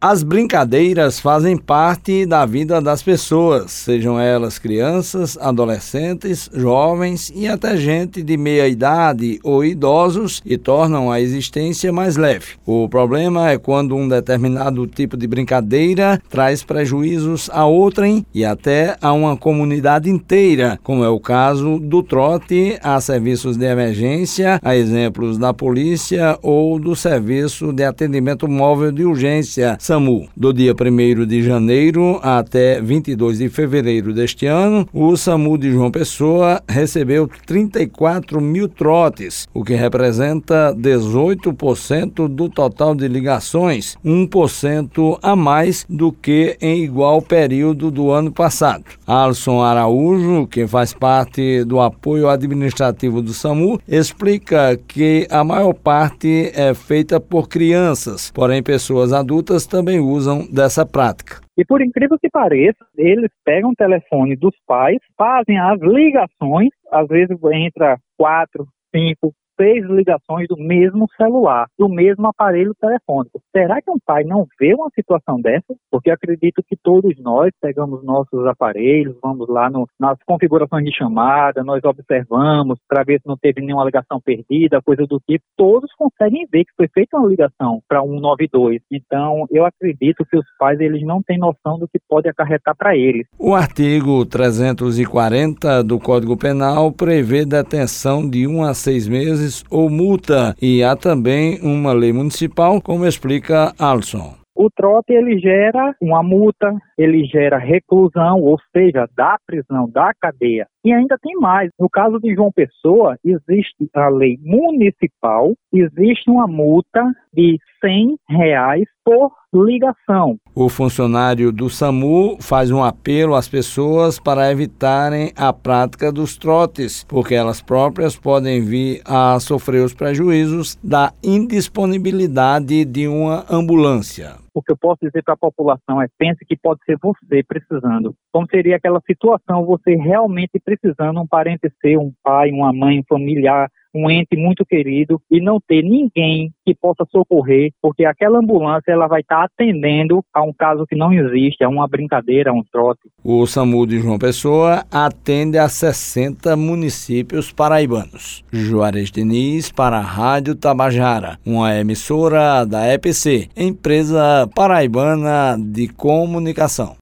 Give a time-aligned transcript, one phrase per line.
[0.00, 7.76] As brincadeiras fazem parte da vida das pessoas, sejam elas crianças, adolescentes, jovens e até
[7.76, 12.46] gente de meia idade ou idosos e tornam a existência mais leve.
[12.64, 18.96] O problema é quando um determinado tipo de brincadeira traz prejuízos a outrem e até
[19.02, 24.76] a uma comunidade inteira, como é o caso do trote a serviços de emergência, a
[24.76, 30.28] exemplos da polícia ou do serviço de atendimento móvel de urgência SAMU.
[30.36, 35.90] Do dia 1 de janeiro até 22 de fevereiro deste ano, o SAMU de João
[35.90, 45.34] Pessoa recebeu 34 mil trotes, o que representa 18% do total de ligações, 1% a
[45.34, 48.84] mais do que em igual período do ano passado.
[49.06, 56.52] Alisson Araújo, que faz parte do apoio administrativo do SAMU, explica que a maior parte
[56.54, 61.40] é feita por crianças, porém pessoas adultas também também usam dessa prática.
[61.56, 67.06] E por incrível que pareça, eles pegam o telefone dos pais, fazem as ligações, às
[67.06, 73.42] vezes entra quatro, cinco, seis ligações do mesmo celular, do mesmo aparelho telefônico.
[73.54, 75.74] Será que um pai não vê uma situação dessa?
[75.90, 81.64] Porque acredito que todos nós pegamos nossos aparelhos, vamos lá no, nas configurações de chamada,
[81.64, 85.44] nós observamos para ver se não teve nenhuma ligação perdida, coisa do tipo.
[85.56, 88.80] Todos conseguem ver que foi feita uma ligação para 192.
[88.92, 92.96] Então, eu acredito que os pais eles não têm noção do que pode acarretar para
[92.96, 93.26] eles.
[93.38, 99.08] O artigo 340 do Código Penal prevê detenção de um a seis
[99.48, 100.54] meses ou multa.
[100.60, 104.34] E há também uma lei municipal, como explica Alson.
[104.54, 110.66] O trote ele gera uma multa, ele gera reclusão, ou seja, da prisão, da cadeia.
[110.84, 111.70] E ainda tem mais.
[111.78, 118.84] No caso de João Pessoa, existe a lei municipal, existe uma multa de 100 reais
[119.04, 120.36] por ligação.
[120.54, 127.04] O funcionário do SAMU faz um apelo às pessoas para evitarem a prática dos trotes,
[127.04, 134.47] porque elas próprias podem vir a sofrer os prejuízos da indisponibilidade de uma ambulância.
[134.58, 138.12] O que eu posso dizer para a população é pense que pode ser você precisando.
[138.32, 143.04] Como seria aquela situação, você realmente precisando, um parente seu, um pai, uma mãe, um
[143.08, 148.92] familiar, um ente muito querido e não ter ninguém que possa socorrer, porque aquela ambulância
[148.92, 152.62] ela vai estar atendendo a um caso que não existe, a uma brincadeira, a um
[152.70, 153.00] trote.
[153.24, 158.44] O SAMU de João Pessoa atende a 60 municípios paraibanos.
[158.52, 166.96] Juarez Diniz para a Rádio Tabajara, uma emissora da EPC, empresa paraibana de comunicação.